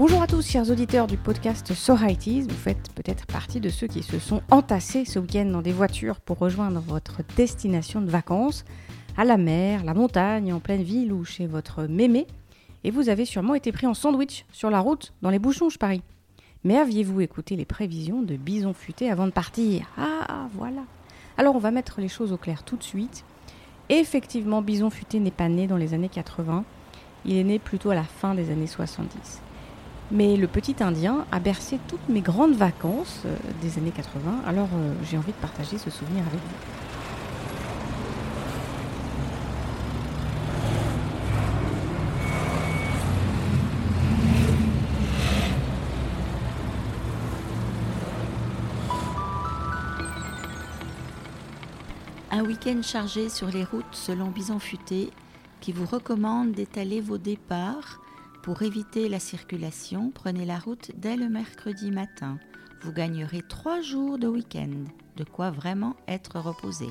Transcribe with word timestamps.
Bonjour 0.00 0.22
à 0.22 0.26
tous, 0.26 0.48
chers 0.48 0.70
auditeurs 0.70 1.06
du 1.06 1.18
podcast 1.18 1.74
So 1.74 1.94
Vous 1.94 2.48
faites 2.54 2.90
peut-être 2.94 3.26
partie 3.26 3.60
de 3.60 3.68
ceux 3.68 3.86
qui 3.86 4.02
se 4.02 4.18
sont 4.18 4.40
entassés 4.50 5.04
ce 5.04 5.18
week-end 5.18 5.44
dans 5.44 5.60
des 5.60 5.74
voitures 5.74 6.20
pour 6.20 6.38
rejoindre 6.38 6.80
votre 6.80 7.20
destination 7.36 8.00
de 8.00 8.08
vacances, 8.08 8.64
à 9.18 9.26
la 9.26 9.36
mer, 9.36 9.84
la 9.84 9.92
montagne, 9.92 10.54
en 10.54 10.58
pleine 10.58 10.82
ville 10.82 11.12
ou 11.12 11.26
chez 11.26 11.46
votre 11.46 11.82
mémé. 11.82 12.26
Et 12.82 12.90
vous 12.90 13.10
avez 13.10 13.26
sûrement 13.26 13.54
été 13.54 13.72
pris 13.72 13.86
en 13.86 13.92
sandwich 13.92 14.46
sur 14.52 14.70
la 14.70 14.80
route, 14.80 15.12
dans 15.20 15.28
les 15.28 15.38
bouchons, 15.38 15.68
je 15.68 15.76
parie. 15.76 16.00
Mais 16.64 16.78
aviez-vous 16.78 17.20
écouté 17.20 17.54
les 17.54 17.66
prévisions 17.66 18.22
de 18.22 18.36
Bison 18.36 18.72
Futé 18.72 19.10
avant 19.10 19.26
de 19.26 19.32
partir? 19.32 19.86
Ah, 19.98 20.48
voilà. 20.54 20.80
Alors 21.36 21.56
on 21.56 21.60
va 21.60 21.72
mettre 21.72 22.00
les 22.00 22.08
choses 22.08 22.32
au 22.32 22.38
clair 22.38 22.62
tout 22.62 22.78
de 22.78 22.84
suite. 22.84 23.22
Effectivement, 23.90 24.62
Bison 24.62 24.88
Futé 24.88 25.20
n'est 25.20 25.30
pas 25.30 25.50
né 25.50 25.66
dans 25.66 25.76
les 25.76 25.92
années 25.92 26.08
80. 26.08 26.64
Il 27.26 27.36
est 27.36 27.44
né 27.44 27.58
plutôt 27.58 27.90
à 27.90 27.94
la 27.94 28.04
fin 28.04 28.34
des 28.34 28.50
années 28.50 28.66
70. 28.66 29.42
Mais 30.12 30.36
le 30.36 30.48
petit 30.48 30.74
Indien 30.80 31.24
a 31.30 31.38
bercé 31.38 31.78
toutes 31.86 32.08
mes 32.08 32.20
grandes 32.20 32.54
vacances 32.54 33.22
euh, 33.26 33.36
des 33.62 33.78
années 33.78 33.92
80, 33.92 34.42
alors 34.44 34.68
euh, 34.74 34.92
j'ai 35.08 35.16
envie 35.16 35.30
de 35.30 35.36
partager 35.36 35.78
ce 35.78 35.88
souvenir 35.88 36.22
avec 36.26 36.40
vous. 36.40 36.80
Un 52.32 52.44
week-end 52.44 52.80
chargé 52.82 53.28
sur 53.28 53.46
les 53.46 53.62
routes 53.62 53.84
selon 53.92 54.26
Bison 54.26 54.58
Futé 54.58 55.10
qui 55.60 55.70
vous 55.70 55.86
recommande 55.86 56.50
d'étaler 56.50 57.00
vos 57.00 57.18
départs 57.18 57.99
pour 58.42 58.62
éviter 58.62 59.08
la 59.10 59.20
circulation, 59.20 60.10
prenez 60.14 60.46
la 60.46 60.58
route 60.58 60.92
dès 60.96 61.16
le 61.16 61.28
mercredi 61.28 61.90
matin. 61.90 62.38
Vous 62.82 62.92
gagnerez 62.92 63.42
trois 63.46 63.82
jours 63.82 64.18
de 64.18 64.26
week-end, 64.26 64.84
de 65.16 65.24
quoi 65.24 65.50
vraiment 65.50 65.94
être 66.08 66.40
reposé. 66.40 66.86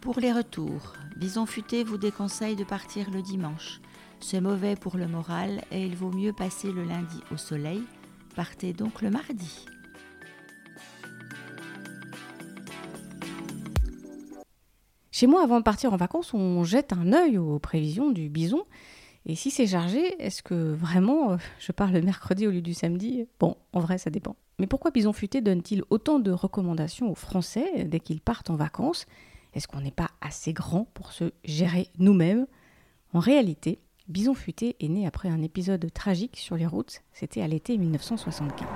Pour 0.00 0.18
les 0.18 0.32
retours, 0.32 0.94
Bison 1.16 1.44
Futé 1.44 1.84
vous 1.84 1.98
déconseille 1.98 2.56
de 2.56 2.64
partir 2.64 3.10
le 3.10 3.20
dimanche. 3.20 3.80
C'est 4.20 4.40
mauvais 4.40 4.76
pour 4.76 4.96
le 4.96 5.06
moral 5.06 5.62
et 5.70 5.84
il 5.84 5.94
vaut 5.94 6.12
mieux 6.12 6.32
passer 6.32 6.72
le 6.72 6.84
lundi 6.84 7.20
au 7.30 7.36
soleil. 7.36 7.82
Partez 8.34 8.72
donc 8.72 9.02
le 9.02 9.10
mardi. 9.10 9.66
Chez 15.10 15.26
moi, 15.26 15.42
avant 15.42 15.58
de 15.58 15.64
partir 15.64 15.92
en 15.92 15.96
vacances, 15.96 16.32
on 16.32 16.64
jette 16.64 16.94
un 16.94 17.12
œil 17.12 17.36
aux 17.36 17.58
prévisions 17.58 18.10
du 18.10 18.30
bison 18.30 18.64
et 19.26 19.34
si 19.36 19.50
c'est 19.50 19.66
chargé, 19.66 20.22
est-ce 20.22 20.42
que 20.42 20.74
vraiment 20.74 21.32
euh, 21.32 21.36
je 21.58 21.72
pars 21.72 21.90
le 21.90 22.02
mercredi 22.02 22.46
au 22.46 22.50
lieu 22.50 22.60
du 22.60 22.74
samedi? 22.74 23.26
Bon, 23.40 23.56
en 23.72 23.80
vrai, 23.80 23.96
ça 23.96 24.10
dépend. 24.10 24.36
Mais 24.58 24.66
pourquoi 24.66 24.90
Bison 24.90 25.14
Futé 25.14 25.40
donne-t-il 25.40 25.82
autant 25.88 26.18
de 26.18 26.30
recommandations 26.30 27.10
aux 27.10 27.14
Français 27.14 27.84
dès 27.84 28.00
qu'ils 28.00 28.20
partent 28.20 28.50
en 28.50 28.56
vacances? 28.56 29.06
Est-ce 29.54 29.66
qu'on 29.66 29.80
n'est 29.80 29.90
pas 29.90 30.10
assez 30.20 30.52
grand 30.52 30.86
pour 30.94 31.12
se 31.12 31.32
gérer 31.44 31.88
nous-mêmes? 31.98 32.46
En 33.14 33.18
réalité, 33.18 33.78
Bison 34.08 34.34
Futé 34.34 34.76
est 34.80 34.88
né 34.88 35.06
après 35.06 35.30
un 35.30 35.40
épisode 35.40 35.90
tragique 35.94 36.36
sur 36.36 36.56
les 36.56 36.66
routes. 36.66 37.00
C'était 37.12 37.40
à 37.40 37.48
l'été 37.48 37.78
1975. 37.78 38.68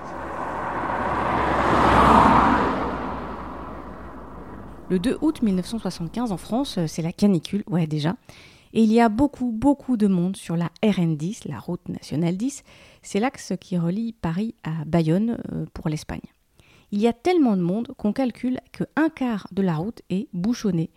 Le 4.89 4.99
2 4.99 5.19
août 5.21 5.43
1975 5.43 6.33
en 6.33 6.39
France, 6.39 6.79
c'est 6.87 7.03
la 7.03 7.13
canicule, 7.13 7.63
ouais 7.67 7.87
déjà. 7.87 8.17
Et 8.73 8.83
il 8.83 8.93
y 8.93 9.01
a 9.01 9.09
beaucoup, 9.09 9.51
beaucoup 9.51 9.97
de 9.97 10.07
monde 10.07 10.37
sur 10.37 10.57
la 10.57 10.71
RN10, 10.83 11.49
la 11.49 11.59
route 11.59 11.89
nationale 11.89 12.37
10. 12.37 12.63
C'est 13.03 13.21
l'axe 13.21 13.53
qui 13.61 13.79
relie 13.79 14.13
Paris 14.13 14.55
à 14.65 14.85
Bayonne 14.85 15.39
euh, 15.53 15.67
pour 15.73 15.89
l'Espagne. 15.89 16.21
Il 16.91 17.01
y 17.01 17.07
a 17.07 17.13
tellement 17.13 17.57
de 17.57 17.63
monde 17.63 17.89
qu'on 17.97 18.13
calcule 18.13 18.61
que 18.73 18.85
un 18.97 19.09
quart 19.11 19.47
de 19.53 19.63
la 19.63 19.77
route 19.77 20.03
est 20.11 20.29
bouchonné. 20.33 20.91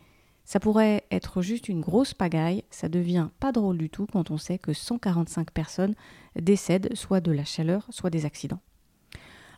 Ça 0.46 0.60
pourrait 0.60 1.06
être 1.12 1.42
juste 1.42 1.70
une 1.70 1.82
grosse 1.82 2.14
pagaille, 2.14 2.64
ça 2.70 2.90
devient 2.90 3.30
pas 3.40 3.52
drôle 3.52 3.78
du 3.78 3.90
tout 3.90 4.08
quand 4.12 4.32
on 4.32 4.38
sait 4.38 4.58
que 4.58 4.74
145 4.74 5.52
personnes 5.52 5.96
décèdent 6.36 6.96
soit 6.96 7.22
de 7.22 7.32
la 7.32 7.46
chaleur, 7.46 7.86
soit 7.90 8.10
des 8.10 8.26
accidents. 8.26 8.62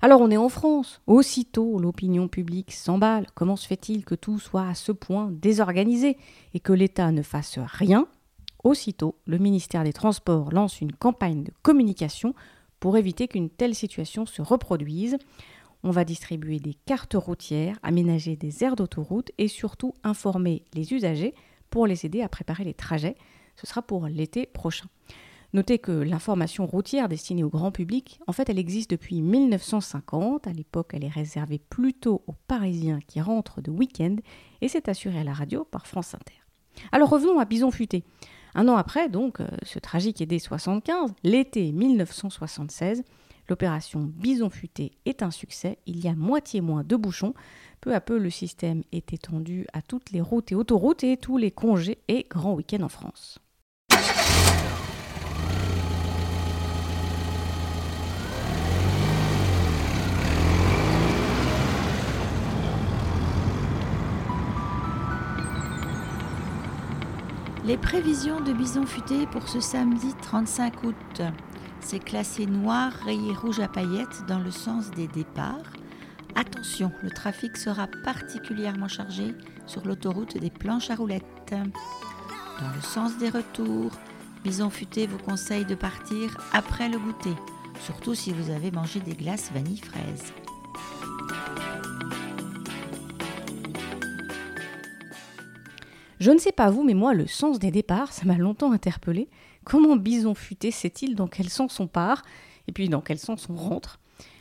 Alors 0.03 0.19
on 0.19 0.31
est 0.31 0.35
en 0.35 0.49
France. 0.49 0.99
Aussitôt, 1.07 1.79
l'opinion 1.79 2.27
publique 2.27 2.73
s'emballe. 2.73 3.25
Comment 3.35 3.55
se 3.55 3.65
fait-il 3.65 4.03
que 4.03 4.15
tout 4.15 4.37
soit 4.37 4.67
à 4.67 4.75
ce 4.75 4.91
point 4.91 5.29
désorganisé 5.31 6.17
et 6.53 6.59
que 6.59 6.73
l'État 6.73 7.09
ne 7.13 7.21
fasse 7.21 7.57
rien? 7.57 8.09
Aussitôt, 8.65 9.15
le 9.25 9.37
ministère 9.37 9.85
des 9.85 9.93
Transports 9.93 10.51
lance 10.51 10.81
une 10.81 10.91
campagne 10.91 11.45
de 11.45 11.53
communication 11.61 12.35
pour 12.81 12.97
éviter 12.97 13.29
qu'une 13.29 13.49
telle 13.49 13.75
situation 13.75 14.25
se 14.25 14.41
reproduise. 14.41 15.17
On 15.83 15.91
va 15.91 16.03
distribuer 16.03 16.59
des 16.59 16.73
cartes 16.73 17.15
routières, 17.15 17.79
aménager 17.81 18.35
des 18.35 18.61
aires 18.61 18.75
d'autoroute 18.75 19.31
et 19.37 19.47
surtout 19.47 19.93
informer 20.03 20.65
les 20.73 20.91
usagers 20.91 21.33
pour 21.69 21.87
les 21.87 22.05
aider 22.05 22.21
à 22.21 22.27
préparer 22.27 22.65
les 22.65 22.73
trajets. 22.73 23.15
Ce 23.55 23.65
sera 23.65 23.81
pour 23.81 24.07
l'été 24.07 24.47
prochain. 24.47 24.89
Notez 25.53 25.77
que 25.77 25.91
l'information 25.91 26.65
routière 26.65 27.07
destinée 27.07 27.43
au 27.43 27.49
grand 27.49 27.71
public, 27.71 28.19
en 28.25 28.33
fait, 28.33 28.49
elle 28.49 28.57
existe 28.57 28.89
depuis 28.89 29.21
1950. 29.21 30.47
À 30.47 30.51
l'époque, 30.51 30.91
elle 30.93 31.03
est 31.03 31.09
réservée 31.09 31.59
plutôt 31.59 32.23
aux 32.25 32.35
Parisiens 32.47 32.99
qui 33.07 33.21
rentrent 33.21 33.61
de 33.61 33.69
week-end 33.69 34.15
et 34.61 34.67
c'est 34.67 34.89
assuré 34.89 35.19
à 35.19 35.23
la 35.23 35.33
radio 35.33 35.63
par 35.63 35.85
France 35.85 36.15
Inter. 36.15 36.41
Alors 36.91 37.09
revenons 37.09 37.37
à 37.37 37.45
Bison 37.45 37.69
Futé. 37.69 38.03
Un 38.55 38.67
an 38.67 38.77
après, 38.77 39.09
donc, 39.09 39.41
euh, 39.41 39.47
ce 39.61 39.77
tragique 39.77 40.21
été 40.21 40.39
75, 40.39 41.13
l'été 41.23 41.71
1976, 41.71 43.03
l'opération 43.47 43.99
Bison 44.01 44.49
Futé 44.49 44.93
est 45.05 45.21
un 45.21 45.31
succès. 45.31 45.77
Il 45.85 46.03
y 46.03 46.07
a 46.07 46.15
moitié 46.15 46.61
moins 46.61 46.83
de 46.83 46.95
bouchons. 46.95 47.35
Peu 47.79 47.93
à 47.93 48.01
peu, 48.01 48.17
le 48.17 48.31
système 48.31 48.81
est 48.91 49.13
étendu 49.13 49.67
à 49.73 49.83
toutes 49.83 50.09
les 50.09 50.21
routes 50.21 50.51
et 50.51 50.55
autoroutes 50.55 51.03
et 51.03 51.17
tous 51.17 51.37
les 51.37 51.51
congés 51.51 51.99
et 52.07 52.25
grands 52.27 52.53
week-ends 52.55 52.81
en 52.81 52.89
France. 52.89 53.42
Les 67.73 67.79
prévisions 67.79 68.39
de 68.39 68.53
Bison 68.53 68.85
Futé 68.85 69.25
pour 69.25 69.49
ce 69.49 69.59
samedi 69.59 70.13
35 70.21 70.83
août. 70.83 71.21
C'est 71.79 71.97
classé 71.97 72.45
noir 72.45 72.91
rayé 73.03 73.33
rouge 73.33 73.59
à 73.61 73.67
paillettes 73.67 74.27
dans 74.27 74.37
le 74.37 74.51
sens 74.51 74.91
des 74.91 75.07
départs. 75.07 75.73
Attention, 76.35 76.91
le 77.01 77.09
trafic 77.09 77.57
sera 77.57 77.87
particulièrement 78.03 78.87
chargé 78.87 79.33
sur 79.65 79.87
l'autoroute 79.87 80.37
des 80.37 80.51
planches 80.51 80.91
à 80.91 80.95
roulettes. 80.95 81.23
Dans 81.49 82.75
le 82.75 82.81
sens 82.81 83.17
des 83.17 83.31
retours, 83.31 83.93
Bison 84.43 84.69
Futé 84.69 85.07
vous 85.07 85.17
conseille 85.17 85.65
de 85.65 85.73
partir 85.73 86.37
après 86.53 86.89
le 86.89 86.99
goûter, 86.99 87.33
surtout 87.81 88.13
si 88.13 88.33
vous 88.33 88.51
avez 88.51 88.69
mangé 88.69 88.99
des 88.99 89.15
glaces 89.15 89.51
vanille 89.51 89.81
fraise. 89.81 90.31
Je 96.23 96.31
ne 96.31 96.37
sais 96.37 96.53
pas 96.53 96.69
vous, 96.69 96.85
mais 96.85 96.93
moi, 96.93 97.13
le 97.13 97.27
sens 97.27 97.59
des 97.59 97.69
départs, 97.69 98.13
ça 98.13 98.23
m'a 98.23 98.37
longtemps 98.37 98.71
interpellé. 98.71 99.27
Comment 99.65 99.97
Bison 99.97 100.33
futé 100.35 100.71
sait-il 100.71 101.15
dans 101.15 101.27
quel 101.27 101.49
sens 101.49 101.81
on 101.81 101.87
part 101.87 102.21
et 102.65 102.71
puis 102.71 102.87
dans 102.87 103.01
quel 103.01 103.19
sens 103.19 103.49
on 103.49 103.55
rentre? 103.55 103.99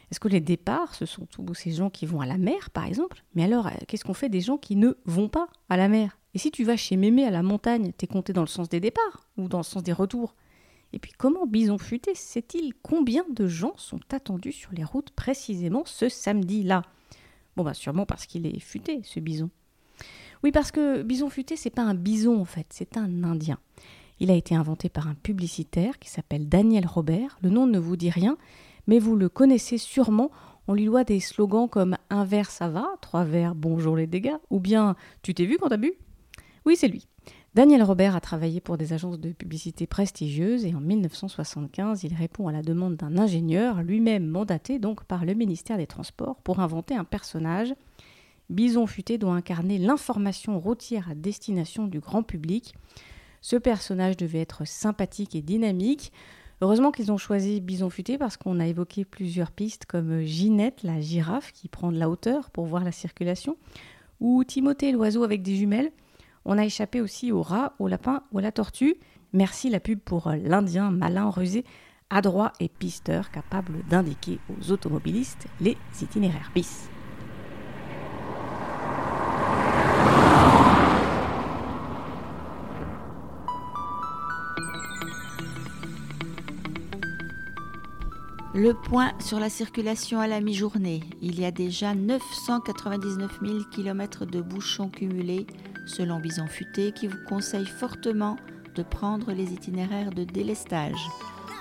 Est-ce 0.09 0.21
que 0.21 0.28
les 0.28 0.38
départs, 0.38 0.94
ce 0.94 1.06
sont 1.06 1.26
tous 1.26 1.54
ces 1.54 1.72
gens 1.72 1.91
qui 1.91 2.06
vont 2.06 2.21
à 2.21 2.26
la 2.26 2.38
mer, 2.38 2.71
par 2.71 2.87
exemple? 2.87 3.25
Mais 3.34 3.42
alors, 3.42 3.66
euh, 3.66 3.72
qu'est-ce 3.88 4.04
qu'on 4.04 4.15
fait 4.15 4.28
des 4.28 4.41
gens 4.41 4.59
qui 4.59 4.76
ne 4.76 4.92
vont 5.06 5.28
pas 5.28 5.48
à 5.68 5.77
la 5.77 5.89
mer? 5.89 6.21
Et 6.34 6.39
si 6.39 6.53
tu 6.53 6.62
vas 6.62 6.77
chez 6.77 6.97
Mémé 6.97 7.27
à 7.27 7.33
la 7.33 7.42
montagne, 7.42 7.91
t'es 7.91 8.07
compté 8.07 8.33
dans 8.33 8.42
le 8.42 8.47
sens 8.47 8.68
des 8.68 8.78
départs 8.78 9.27
ou 9.36 9.48
dans 9.48 9.59
le 9.59 9.65
sens 9.65 9.83
des 9.83 9.92
retours? 9.92 10.36
Et 10.92 11.01
puis, 11.01 11.10
comment 11.18 11.48
Bison 11.48 11.78
futé 11.78 12.15
sait-il 12.15 12.74
combien 12.80 13.24
de 13.28 13.48
gens 13.48 13.74
sont 13.77 13.98
attendus 14.12 14.53
sur 14.53 14.71
les 14.71 14.84
routes 14.84 15.10
précisément 15.10 15.83
ce 15.84 16.09
samedi-là? 16.09 16.83
Bon, 17.57 17.65
bah 17.65 17.74
sûrement 17.74 18.07
parce 18.07 18.27
qu'il 18.27 18.47
est 18.47 18.60
futé, 18.60 19.01
ce 19.03 19.18
bison. 19.18 19.51
Oui, 20.42 20.50
parce 20.50 20.72
que 20.72 21.03
bison 21.03 21.28
futé, 21.28 21.56
c'est 21.56 21.71
pas 21.71 21.83
un 21.83 21.94
bison 21.94 22.41
en 22.41 22.44
fait, 22.44 22.66
c'est 22.71 22.97
un 22.97 23.22
Indien. 23.22 23.59
Il 24.18 24.30
a 24.30 24.34
été 24.34 24.54
inventé 24.54 24.89
par 24.89 25.09
un 25.09 25.15
publicitaire 25.15 25.98
qui 25.98 26.10
s'appelle 26.10 26.48
Daniel 26.48 26.86
Robert. 26.86 27.39
Le 27.42 27.50
nom 27.50 27.66
ne 27.66 27.78
vous 27.78 27.97
dit 27.97 28.10
rien, 28.10 28.36
mais 28.86 28.98
vous 28.98 29.16
le 29.16 29.28
connaissez 29.28 29.78
sûrement. 29.78 30.30
On 30.68 30.74
lui 30.74 30.84
doit 30.84 31.04
des 31.04 31.21
slogans 31.21 31.68
comme 31.68 31.97
Un 32.10 32.24
verre 32.24 32.50
ça 32.50 32.68
va, 32.68 32.89
trois 33.00 33.24
verres 33.24 33.54
bonjour 33.54 33.97
les 33.97 34.06
dégâts, 34.06 34.36
ou 34.50 34.60
bien 34.60 34.97
Tu 35.22 35.34
t'es 35.34 35.44
vu 35.44 35.59
quand 35.59 35.68
t'as 35.68 35.77
bu? 35.77 35.92
Oui, 36.65 36.77
c'est 36.77 36.88
lui. 36.88 37.06
Daniel 37.54 37.83
Robert 37.83 38.16
a 38.16 38.21
travaillé 38.21 38.60
pour 38.60 38.78
des 38.78 38.92
agences 38.92 39.21
de 39.21 39.33
publicité 39.33 39.86
prestigieuses 39.86 40.65
et 40.65 40.74
en 40.74 40.80
1975, 40.80 42.03
il 42.03 42.15
répond 42.15 42.48
à 42.48 42.53
la 42.53 42.62
demande 42.62 42.97
d'un 42.97 43.18
ingénieur, 43.18 43.83
lui-même 43.83 44.27
mandaté 44.27 44.78
donc 44.78 45.04
par 45.04 45.24
le 45.24 45.34
ministère 45.34 45.77
des 45.77 45.86
Transports, 45.86 46.41
pour 46.42 46.60
inventer 46.60 46.95
un 46.95 47.04
personnage 47.04 47.74
Bison 48.53 48.87
Futé 48.87 49.16
doit 49.16 49.33
incarner 49.33 49.78
l'information 49.78 50.60
routière 50.60 51.09
à 51.10 51.15
destination 51.15 51.87
du 51.87 52.01
grand 52.01 52.22
public. 52.22 52.75
Ce 53.41 53.57
personnage 53.57 54.19
devait 54.19 54.41
être 54.41 54.66
sympathique 54.66 55.34
et 55.34 55.41
dynamique. 55.41 56.13
Heureusement 56.60 56.93
qu'ils 56.93 57.10
ont 57.10 57.16
choisi 57.16 57.63
Bison 57.63 57.89
Futé 57.89 58.19
parce 58.19 58.37
qu'on 58.37 58.60
a 58.60 58.66
évoqué 58.66 59.07
plusieurs 59.07 59.53
pistes 59.53 59.87
comme 59.87 60.21
Ginette, 60.21 60.83
la 60.83 61.01
girafe 61.01 61.51
qui 61.53 61.69
prend 61.69 61.91
de 61.91 61.99
la 61.99 62.10
hauteur 62.10 62.51
pour 62.51 62.66
voir 62.66 62.84
la 62.84 62.93
circulation, 62.93 63.57
ou 64.21 64.45
Timothée, 64.45 64.93
l'oiseau 64.93 65.25
avec 65.25 65.43
des 65.43 65.57
jumelles. 65.57 65.91
On 66.45 66.59
a 66.59 66.65
échappé 66.66 67.01
aussi 67.01 67.33
au 67.33 67.41
rat, 67.41 67.75
au 67.78 67.89
lapin 67.89 68.22
ou 68.33 68.39
à 68.39 68.43
la 68.43 68.53
tortue. 68.53 68.97
Merci 69.33 69.71
la 69.71 69.81
pub 69.81 69.98
pour 69.98 70.31
l'Indien 70.31 70.91
malin, 70.91 71.31
rusé, 71.31 71.65
adroit 72.10 72.53
et 72.60 72.69
pisteur 72.69 73.31
capable 73.31 73.83
d'indiquer 73.89 74.39
aux 74.51 74.72
automobilistes 74.72 75.47
les 75.60 75.78
itinéraires 76.03 76.53
bis. 76.55 76.91
Le 88.54 88.75
point 88.75 89.13
sur 89.19 89.41
la 89.41 89.49
circulation 89.49 90.21
à 90.21 90.27
la 90.27 90.43
mi-journée. 90.43 91.01
Il 91.22 91.41
y 91.41 91.47
a 91.47 91.51
déjà 91.51 91.95
999 91.95 93.39
000 93.43 93.59
km 93.71 94.27
de 94.27 94.43
bouchons 94.43 94.91
cumulés, 94.91 95.47
selon 95.87 96.21
Bison 96.21 96.47
Futé, 96.47 96.93
qui 96.93 97.07
vous 97.07 97.16
conseille 97.27 97.65
fortement 97.65 98.37
de 98.75 98.83
prendre 98.83 99.33
les 99.33 99.54
itinéraires 99.54 100.10
de 100.10 100.25
délestage. 100.25 101.09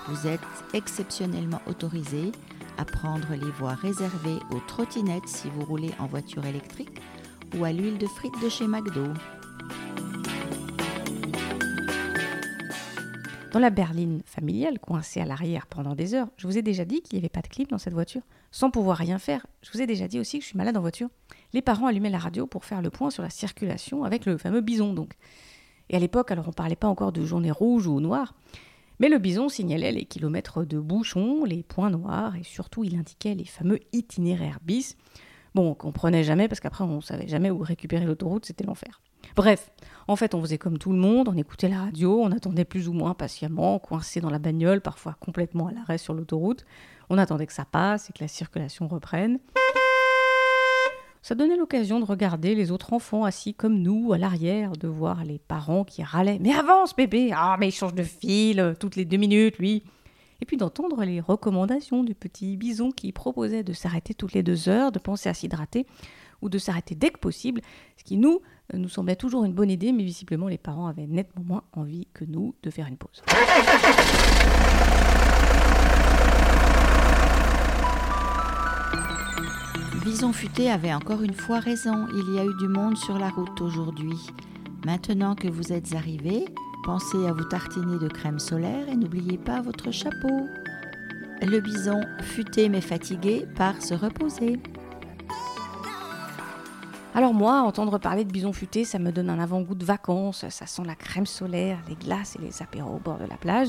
Vous 0.06 0.26
êtes 0.26 0.40
exceptionnellement 0.74 1.62
autorisé 1.66 2.30
à 2.76 2.84
prendre 2.84 3.28
les 3.30 3.50
voies 3.52 3.74
réservées 3.74 4.38
aux 4.50 4.60
trottinettes 4.68 5.28
si 5.28 5.48
vous 5.48 5.64
roulez 5.64 5.92
en 5.98 6.06
voiture 6.06 6.44
électrique 6.44 7.00
ou 7.56 7.64
à 7.64 7.72
l'huile 7.72 7.96
de 7.96 8.06
frites 8.06 8.40
de 8.42 8.50
chez 8.50 8.66
McDo. 8.66 9.04
Dans 13.52 13.58
la 13.58 13.68
berline 13.68 14.22
familiale, 14.24 14.78
coincée 14.78 15.20
à 15.20 15.26
l'arrière 15.26 15.66
pendant 15.66 15.94
des 15.94 16.14
heures, 16.14 16.28
je 16.38 16.46
vous 16.46 16.56
ai 16.56 16.62
déjà 16.62 16.86
dit 16.86 17.02
qu'il 17.02 17.18
n'y 17.18 17.22
avait 17.22 17.28
pas 17.28 17.42
de 17.42 17.48
clim 17.48 17.66
dans 17.68 17.76
cette 17.76 17.92
voiture, 17.92 18.22
sans 18.50 18.70
pouvoir 18.70 18.96
rien 18.96 19.18
faire. 19.18 19.46
Je 19.60 19.70
vous 19.72 19.82
ai 19.82 19.86
déjà 19.86 20.08
dit 20.08 20.18
aussi 20.18 20.38
que 20.38 20.42
je 20.42 20.48
suis 20.48 20.56
malade 20.56 20.78
en 20.78 20.80
voiture. 20.80 21.10
Les 21.52 21.60
parents 21.60 21.86
allumaient 21.86 22.08
la 22.08 22.18
radio 22.18 22.46
pour 22.46 22.64
faire 22.64 22.80
le 22.80 22.88
point 22.88 23.10
sur 23.10 23.22
la 23.22 23.28
circulation 23.28 24.04
avec 24.04 24.24
le 24.24 24.38
fameux 24.38 24.62
bison, 24.62 24.94
donc. 24.94 25.12
Et 25.90 25.96
à 25.96 25.98
l'époque, 25.98 26.30
alors 26.30 26.48
on 26.48 26.52
parlait 26.52 26.76
pas 26.76 26.88
encore 26.88 27.12
de 27.12 27.26
journée 27.26 27.50
rouge 27.50 27.86
ou 27.86 28.00
noire, 28.00 28.34
mais 29.00 29.10
le 29.10 29.18
bison 29.18 29.50
signalait 29.50 29.92
les 29.92 30.06
kilomètres 30.06 30.64
de 30.64 30.78
bouchons, 30.78 31.44
les 31.44 31.62
points 31.62 31.90
noirs, 31.90 32.36
et 32.36 32.44
surtout 32.44 32.84
il 32.84 32.96
indiquait 32.96 33.34
les 33.34 33.44
fameux 33.44 33.80
itinéraires 33.92 34.60
bis. 34.62 34.96
Bon, 35.54 35.72
on 35.72 35.74
comprenait 35.74 36.24
jamais 36.24 36.48
parce 36.48 36.60
qu'après 36.60 36.84
on 36.84 37.02
savait 37.02 37.28
jamais 37.28 37.50
où 37.50 37.58
récupérer 37.58 38.06
l'autoroute, 38.06 38.46
c'était 38.46 38.64
l'enfer. 38.64 39.02
Bref, 39.34 39.70
en 40.08 40.16
fait, 40.16 40.34
on 40.34 40.42
faisait 40.42 40.58
comme 40.58 40.78
tout 40.78 40.92
le 40.92 40.98
monde, 40.98 41.28
on 41.28 41.36
écoutait 41.36 41.68
la 41.68 41.80
radio, 41.80 42.20
on 42.20 42.32
attendait 42.32 42.64
plus 42.64 42.88
ou 42.88 42.92
moins 42.92 43.14
patiemment, 43.14 43.78
coincé 43.78 44.20
dans 44.20 44.30
la 44.30 44.38
bagnole, 44.38 44.80
parfois 44.80 45.16
complètement 45.20 45.68
à 45.68 45.72
l'arrêt 45.72 45.98
sur 45.98 46.14
l'autoroute. 46.14 46.64
On 47.08 47.18
attendait 47.18 47.46
que 47.46 47.52
ça 47.52 47.64
passe 47.64 48.10
et 48.10 48.12
que 48.12 48.20
la 48.20 48.28
circulation 48.28 48.88
reprenne. 48.88 49.38
Ça 51.24 51.36
donnait 51.36 51.56
l'occasion 51.56 52.00
de 52.00 52.04
regarder 52.04 52.56
les 52.56 52.72
autres 52.72 52.92
enfants 52.92 53.24
assis 53.24 53.54
comme 53.54 53.78
nous 53.78 54.12
à 54.12 54.18
l'arrière, 54.18 54.72
de 54.72 54.88
voir 54.88 55.24
les 55.24 55.38
parents 55.38 55.84
qui 55.84 56.02
râlaient 56.02 56.38
Mais 56.40 56.52
avance 56.52 56.96
bébé 56.96 57.30
Ah 57.32 57.56
mais 57.60 57.68
il 57.68 57.72
change 57.72 57.94
de 57.94 58.02
fil 58.02 58.74
toutes 58.80 58.96
les 58.96 59.04
deux 59.04 59.18
minutes 59.18 59.58
lui 59.58 59.84
Et 60.40 60.46
puis 60.46 60.56
d'entendre 60.56 61.04
les 61.04 61.20
recommandations 61.20 62.02
du 62.02 62.16
petit 62.16 62.56
bison 62.56 62.90
qui 62.90 63.12
proposait 63.12 63.62
de 63.62 63.72
s'arrêter 63.72 64.14
toutes 64.14 64.32
les 64.32 64.42
deux 64.42 64.68
heures, 64.68 64.90
de 64.90 64.98
penser 64.98 65.28
à 65.28 65.34
s'hydrater 65.34 65.86
ou 66.42 66.48
de 66.48 66.58
s'arrêter 66.58 66.94
dès 66.94 67.10
que 67.10 67.18
possible, 67.18 67.62
ce 67.96 68.04
qui 68.04 68.18
nous 68.18 68.40
euh, 68.74 68.78
nous 68.78 68.88
semblait 68.88 69.16
toujours 69.16 69.44
une 69.44 69.54
bonne 69.54 69.70
idée, 69.70 69.92
mais 69.92 70.02
visiblement 70.02 70.48
les 70.48 70.58
parents 70.58 70.86
avaient 70.86 71.06
nettement 71.06 71.42
moins 71.44 71.62
envie 71.72 72.06
que 72.12 72.24
nous 72.24 72.54
de 72.62 72.70
faire 72.70 72.86
une 72.86 72.96
pause. 72.96 73.22
Bison 80.04 80.32
Futé 80.32 80.68
avait 80.68 80.92
encore 80.92 81.22
une 81.22 81.32
fois 81.32 81.60
raison, 81.60 82.08
il 82.12 82.34
y 82.34 82.38
a 82.38 82.44
eu 82.44 82.54
du 82.58 82.66
monde 82.66 82.96
sur 82.96 83.18
la 83.18 83.28
route 83.28 83.60
aujourd'hui. 83.60 84.18
Maintenant 84.84 85.36
que 85.36 85.46
vous 85.46 85.72
êtes 85.72 85.94
arrivés, 85.94 86.44
pensez 86.84 87.24
à 87.26 87.32
vous 87.32 87.44
tartiner 87.44 87.98
de 87.98 88.08
crème 88.08 88.40
solaire 88.40 88.88
et 88.88 88.96
n'oubliez 88.96 89.38
pas 89.38 89.60
votre 89.60 89.92
chapeau. 89.92 90.48
Le 91.40 91.60
bison, 91.60 92.00
futé 92.20 92.68
mais 92.68 92.80
fatigué, 92.80 93.46
part 93.54 93.80
se 93.80 93.94
reposer. 93.94 94.58
Alors 97.14 97.34
moi, 97.34 97.60
entendre 97.60 97.98
parler 97.98 98.24
de 98.24 98.32
bison 98.32 98.54
futé, 98.54 98.84
ça 98.84 98.98
me 98.98 99.12
donne 99.12 99.28
un 99.28 99.38
avant-goût 99.38 99.74
de 99.74 99.84
vacances, 99.84 100.48
ça 100.48 100.66
sent 100.66 100.82
la 100.86 100.94
crème 100.94 101.26
solaire, 101.26 101.78
les 101.86 101.94
glaces 101.94 102.36
et 102.36 102.38
les 102.38 102.62
apéros 102.62 102.96
au 102.96 102.98
bord 102.98 103.18
de 103.18 103.26
la 103.26 103.36
plage. 103.36 103.68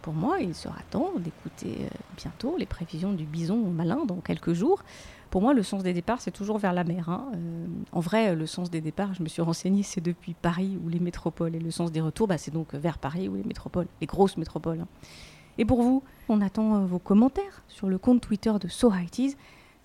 Pour 0.00 0.14
moi, 0.14 0.38
il 0.40 0.54
sera 0.54 0.76
temps 0.90 1.10
d'écouter 1.18 1.78
euh, 1.80 1.88
bientôt 2.16 2.54
les 2.56 2.66
prévisions 2.66 3.12
du 3.12 3.24
bison 3.24 3.56
malin 3.56 4.04
dans 4.06 4.20
quelques 4.20 4.52
jours. 4.52 4.84
Pour 5.28 5.42
moi, 5.42 5.54
le 5.54 5.64
sens 5.64 5.82
des 5.82 5.92
départs, 5.92 6.20
c'est 6.20 6.30
toujours 6.30 6.58
vers 6.58 6.72
la 6.72 6.84
mer. 6.84 7.08
Hein. 7.08 7.26
Euh, 7.34 7.66
en 7.90 7.98
vrai, 7.98 8.36
le 8.36 8.46
sens 8.46 8.70
des 8.70 8.80
départs, 8.80 9.12
je 9.12 9.24
me 9.24 9.28
suis 9.28 9.42
renseignée, 9.42 9.82
c'est 9.82 10.00
depuis 10.00 10.34
Paris 10.34 10.78
ou 10.84 10.88
les 10.88 11.00
métropoles. 11.00 11.56
Et 11.56 11.58
le 11.58 11.72
sens 11.72 11.90
des 11.90 12.00
retours, 12.00 12.28
bah, 12.28 12.38
c'est 12.38 12.52
donc 12.52 12.74
vers 12.74 12.98
Paris 12.98 13.28
ou 13.28 13.34
les 13.34 13.42
métropoles, 13.42 13.88
les 14.00 14.06
grosses 14.06 14.36
métropoles. 14.36 14.80
Hein. 14.80 14.88
Et 15.58 15.64
pour 15.64 15.82
vous, 15.82 16.04
on 16.28 16.40
attend 16.40 16.76
euh, 16.76 16.86
vos 16.86 17.00
commentaires 17.00 17.64
sur 17.66 17.88
le 17.88 17.98
compte 17.98 18.20
Twitter 18.20 18.52
de 18.60 18.68
So 18.68 18.88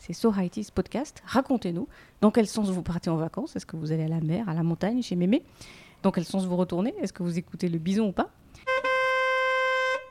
c'est 0.05 0.11
So 0.11 0.33
Podcast. 0.75 1.23
Racontez-nous 1.25 1.87
dans 2.19 2.29
quel 2.29 2.45
sens 2.45 2.69
vous 2.69 2.83
partez 2.83 3.09
en 3.09 3.15
vacances? 3.15 3.55
Est-ce 3.55 3.65
que 3.65 3.77
vous 3.77 3.93
allez 3.93 4.03
à 4.03 4.09
la 4.09 4.19
mer, 4.19 4.49
à 4.49 4.53
la 4.53 4.61
montagne, 4.61 5.01
chez 5.01 5.15
Mémé? 5.15 5.43
Dans 6.01 6.11
quel 6.11 6.25
sens 6.25 6.45
vous 6.45 6.57
retournez? 6.57 6.93
Est-ce 6.99 7.13
que 7.13 7.23
vous 7.23 7.37
écoutez 7.37 7.69
le 7.69 7.79
bison 7.79 8.09
ou 8.09 8.11
pas? 8.11 8.29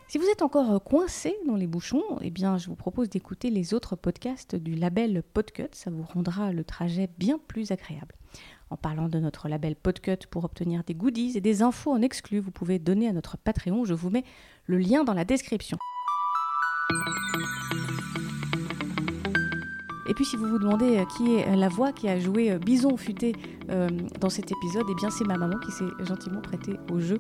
Si 0.09 0.17
vous 0.17 0.25
êtes 0.33 0.41
encore 0.41 0.73
euh, 0.73 0.79
coincé 0.79 1.37
dans 1.47 1.57
les 1.57 1.67
bouchons, 1.67 2.03
eh 2.23 2.31
bien, 2.31 2.57
je 2.57 2.69
vous 2.69 2.75
propose 2.75 3.11
d'écouter 3.11 3.51
les 3.51 3.75
autres 3.75 3.95
podcasts 3.95 4.57
du 4.57 4.75
label 4.75 5.23
Podcut. 5.35 5.69
Ça 5.73 5.91
vous 5.91 6.05
rendra 6.05 6.53
le 6.53 6.65
trajet 6.65 7.11
bien 7.19 7.39
plus 7.47 7.71
agréable. 7.71 8.15
En 8.71 8.79
parlant 8.79 9.09
de 9.09 9.19
notre 9.19 9.49
label 9.49 9.77
Podcut 9.77 10.27
pour 10.31 10.45
obtenir 10.45 10.85
des 10.85 10.95
goodies 10.95 11.37
et 11.37 11.43
des 11.43 11.61
infos 11.61 11.93
en 11.93 12.01
exclus, 12.01 12.41
vous 12.41 12.51
pouvez 12.51 12.79
donner 12.79 13.09
à 13.09 13.13
notre 13.13 13.37
Patreon. 13.37 13.85
Je 13.85 13.93
vous 13.93 14.09
mets 14.09 14.25
le 14.65 14.79
lien 14.79 15.05
dans 15.05 15.15
la 15.15 15.27
description. 15.27 15.77
Si 20.25 20.37
vous 20.37 20.47
vous 20.47 20.59
demandez 20.59 20.99
euh, 20.99 21.05
qui 21.17 21.35
est 21.35 21.57
la 21.57 21.69
voix 21.69 21.93
qui 21.93 22.09
a 22.09 22.19
joué 22.21 22.53
euh, 22.53 22.59
Bison 22.59 22.97
Futé 22.97 23.35
euh, 23.71 23.89
dans 24.21 24.31
cet 24.31 24.53
épisode, 24.53 24.85
eh 24.89 24.95
bien 24.95 25.11
c'est 25.11 25.25
ma 25.25 25.37
maman 25.37 25.59
qui 25.59 25.73
s'est 25.73 25.85
gentiment 26.01 26.41
prêtée 26.41 26.79
au 26.93 27.01
jeu, 27.01 27.19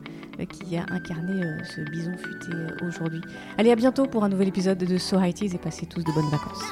qui 0.48 0.76
a 0.76 0.84
incarné 0.88 1.42
ce 1.64 1.80
Bison 1.90 2.16
Futé 2.16 2.52
aujourd'hui. 2.86 3.20
Allez 3.58 3.70
à 3.70 3.76
bientôt 3.76 4.06
pour 4.06 4.24
un 4.24 4.28
nouvel 4.28 4.48
épisode 4.48 4.78
de 4.78 4.98
So 4.98 5.18
et 5.20 5.58
passez 5.58 5.86
tous 5.86 6.04
de 6.04 6.12
bonnes 6.12 6.30
vacances. 6.30 6.62